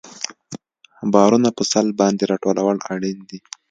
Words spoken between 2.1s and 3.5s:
راټولول اړین دي